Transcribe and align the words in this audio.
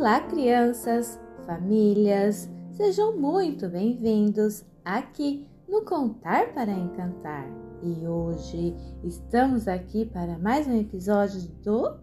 Olá, 0.00 0.18
crianças, 0.18 1.20
famílias, 1.44 2.48
sejam 2.70 3.18
muito 3.18 3.68
bem-vindos 3.68 4.64
aqui 4.82 5.46
no 5.68 5.84
Contar 5.84 6.54
para 6.54 6.72
Encantar. 6.72 7.46
E 7.82 8.08
hoje 8.08 8.74
estamos 9.04 9.68
aqui 9.68 10.06
para 10.06 10.38
mais 10.38 10.66
um 10.66 10.80
episódio 10.80 11.42
do 11.62 11.98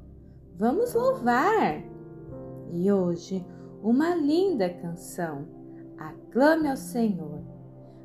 Vamos 0.55 0.93
Louvar. 0.93 1.82
E 2.71 2.91
hoje, 2.91 3.43
uma 3.82 4.14
linda 4.14 4.70
canção, 4.70 5.48
Aclame 5.98 6.70
ao 6.70 6.77
Senhor. 6.77 7.41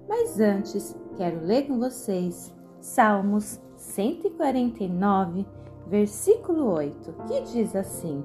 Mas 0.09 0.41
antes, 0.41 0.97
quero 1.19 1.45
ler 1.45 1.67
com 1.67 1.79
vocês 1.79 2.51
Salmos 2.81 3.61
149, 3.77 5.47
versículo 5.87 6.73
8, 6.73 7.13
que 7.29 7.43
diz 7.43 7.77
assim: 7.77 8.25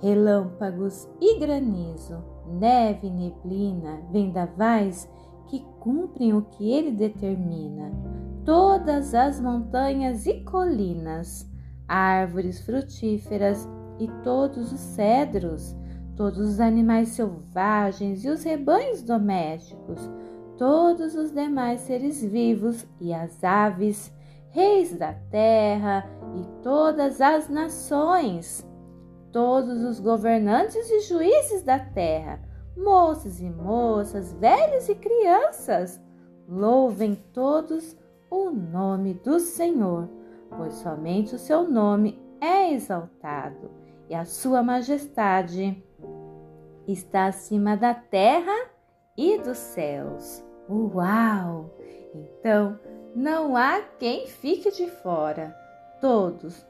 Relâmpagos 0.00 1.08
e 1.20 1.38
granizo, 1.38 2.22
neve 2.46 3.08
e 3.08 3.10
neblina, 3.10 4.00
vendavais 4.12 5.08
que 5.48 5.60
cumprem 5.80 6.34
o 6.34 6.42
que 6.42 6.70
ele 6.70 6.92
determina, 6.92 7.90
todas 8.44 9.14
as 9.14 9.40
montanhas 9.40 10.26
e 10.26 10.40
colinas, 10.44 11.50
árvores 11.88 12.60
frutíferas 12.60 13.68
e 13.98 14.08
todos 14.22 14.72
os 14.72 14.80
cedros, 14.80 15.76
todos 16.16 16.38
os 16.38 16.60
animais 16.60 17.08
selvagens 17.10 18.24
e 18.24 18.28
os 18.28 18.42
rebanhos 18.44 19.02
domésticos, 19.02 20.10
todos 20.56 21.14
os 21.14 21.32
demais 21.32 21.80
seres 21.80 22.22
vivos 22.22 22.86
e 23.00 23.14
as 23.14 23.42
aves, 23.42 24.12
reis 24.50 24.96
da 24.96 25.12
terra 25.30 26.04
e 26.36 26.62
todas 26.62 27.20
as 27.20 27.48
nações, 27.48 28.67
todos 29.32 29.82
os 29.82 30.00
governantes 30.00 30.90
e 30.90 31.00
juízes 31.00 31.62
da 31.62 31.78
terra, 31.78 32.40
moços 32.76 33.40
e 33.40 33.48
moças, 33.48 34.32
velhos 34.34 34.88
e 34.88 34.94
crianças, 34.94 36.00
louvem 36.48 37.14
todos 37.32 37.96
o 38.30 38.50
nome 38.50 39.14
do 39.14 39.38
Senhor, 39.38 40.08
pois 40.56 40.74
somente 40.74 41.34
o 41.34 41.38
seu 41.38 41.68
nome 41.68 42.20
é 42.40 42.72
exaltado 42.72 43.70
e 44.08 44.14
a 44.14 44.24
sua 44.24 44.62
majestade 44.62 45.82
está 46.86 47.26
acima 47.26 47.76
da 47.76 47.94
terra 47.94 48.70
e 49.16 49.38
dos 49.38 49.58
céus. 49.58 50.42
Uau! 50.68 51.70
Então, 52.14 52.78
não 53.14 53.56
há 53.56 53.80
quem 53.98 54.26
fique 54.26 54.70
de 54.70 54.86
fora. 54.86 55.54
Todos, 56.00 56.66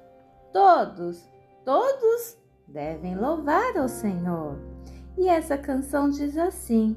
todos, 0.52 1.22
todos 1.64 2.36
devem 2.68 3.16
louvar 3.16 3.76
ao 3.76 3.88
Senhor. 3.88 4.58
E 5.16 5.28
essa 5.28 5.56
canção 5.58 6.10
diz 6.10 6.36
assim: 6.36 6.96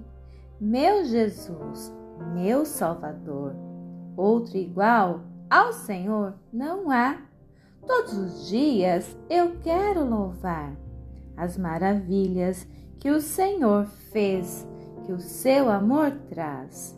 Meu 0.60 1.06
Jesus, 1.06 1.92
meu 2.34 2.66
Salvador, 2.66 3.56
outro 4.16 4.58
igual 4.58 5.22
ao 5.50 5.74
Senhor 5.74 6.36
não 6.52 6.92
há. 6.92 7.22
Todos 7.86 8.14
os 8.14 8.48
dias 8.48 9.18
eu 9.30 9.58
quero 9.64 10.06
louvar 10.06 10.76
as 11.36 11.58
maravilhas 11.58 12.68
que 13.00 13.10
o 13.10 13.20
Senhor 13.20 13.86
fez, 14.12 14.68
que 15.04 15.12
o 15.12 15.20
seu 15.20 15.70
amor 15.70 16.12
traz. 16.30 16.96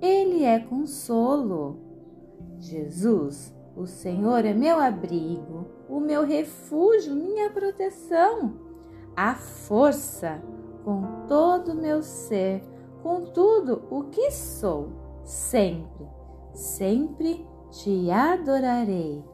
Ele 0.00 0.44
é 0.44 0.58
consolo. 0.58 1.78
Jesus, 2.58 3.54
o 3.76 3.86
Senhor 3.86 4.44
é 4.44 4.52
meu 4.52 4.80
abrigo, 4.80 5.66
o 5.88 6.00
meu 6.00 6.24
refúgio, 6.24 7.14
minha 7.14 7.50
proteção, 7.50 8.54
a 9.16 9.34
força 9.34 10.40
com 10.84 11.26
todo 11.26 11.72
o 11.72 11.80
meu 11.80 12.02
ser, 12.02 12.62
com 13.02 13.26
tudo 13.26 13.82
o 13.90 14.04
que 14.04 14.30
sou, 14.30 14.88
sempre, 15.24 16.06
sempre 16.52 17.46
te 17.70 18.10
adorarei. 18.10 19.24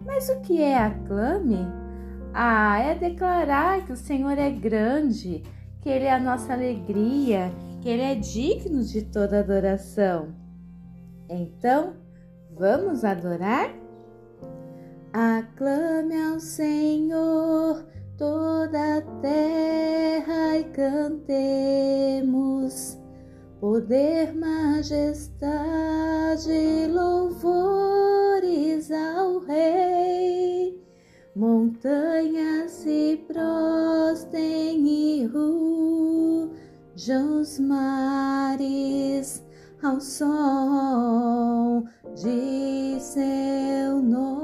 Mas 0.00 0.28
o 0.28 0.40
que 0.40 0.62
é 0.62 0.76
aclame? 0.78 1.66
Ah, 2.32 2.78
é 2.78 2.94
declarar 2.94 3.84
que 3.84 3.92
o 3.92 3.96
Senhor 3.96 4.38
é 4.38 4.50
grande, 4.50 5.42
que 5.80 5.88
Ele 5.88 6.04
é 6.04 6.12
a 6.12 6.20
nossa 6.20 6.52
alegria, 6.52 7.50
que 7.80 7.88
Ele 7.88 8.02
é 8.02 8.14
digno 8.14 8.82
de 8.84 9.02
toda 9.02 9.40
adoração. 9.40 10.34
Então, 11.28 11.94
vamos 12.50 13.04
adorar? 13.04 13.74
Aclame 15.12 16.14
ao 16.14 16.38
Senhor 16.38 17.84
toda 18.16 18.98
a 18.98 19.02
terra 19.22 20.58
e 20.58 20.64
cantemos 20.64 22.38
poder, 23.60 24.34
majestade, 24.34 25.48
louvores 26.88 28.90
ao 28.90 29.38
Rei. 29.40 30.78
Montanhas 31.34 32.70
se 32.72 33.24
prostem 33.28 34.86
e 34.86 35.26
rujam 35.26 37.40
os 37.40 37.58
mares 37.60 39.44
ao 39.82 40.00
som 40.00 41.37
de 42.22 42.98
seu 43.00 44.02
nome. 44.02 44.36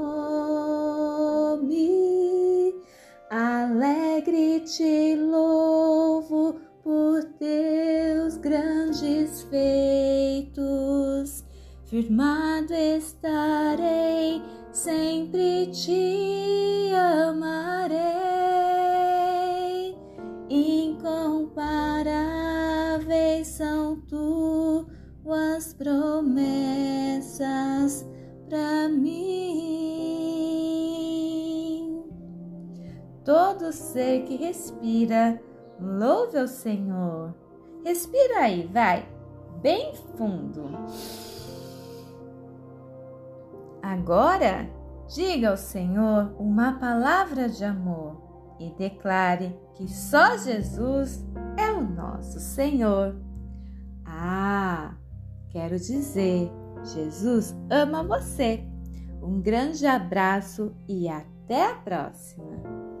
Alegre 3.29 4.61
te 4.61 5.15
louvo 5.15 6.55
por 6.81 7.23
teus 7.37 8.37
grandes 8.37 9.43
feitos, 9.49 11.43
firmado 11.85 12.73
estarei, 12.73 14.41
sempre 14.71 15.67
te 15.67 16.91
amarei. 16.93 18.05
Incomparáveis 20.49 23.47
são 23.47 23.99
tuas 25.25 25.73
promessas 25.73 27.25
para 28.47 28.87
mim. 28.89 29.25
Todo 33.23 33.73
ser 33.73 34.25
que 34.25 34.35
respira, 34.35 35.41
louve 35.81 36.37
ao 36.37 36.47
Senhor. 36.47 37.33
Respira 37.83 38.41
aí, 38.41 38.69
vai, 38.71 39.09
bem 39.63 39.95
fundo. 40.15 40.69
Agora, 43.81 44.69
diga 45.07 45.49
ao 45.49 45.57
Senhor 45.57 46.35
uma 46.37 46.73
palavra 46.73 47.49
de 47.49 47.65
amor 47.65 48.21
e 48.59 48.69
declare 48.77 49.59
que 49.73 49.87
só 49.87 50.37
Jesus 50.37 51.25
é 51.57 51.71
o 51.71 51.81
nosso 51.81 52.39
Senhor. 52.39 53.15
Ah, 54.05 54.93
quero 55.55 55.79
dizer, 55.79 56.51
Jesus 56.83 57.55
ama 57.71 58.03
você. 58.03 58.61
Um 59.23 59.41
grande 59.41 59.85
abraço 59.85 60.75
e 60.85 61.07
até 61.07 61.71
a 61.71 61.75
próxima! 61.75 62.94